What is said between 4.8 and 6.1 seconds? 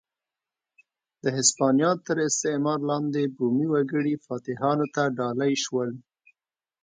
ته ډالۍ شول.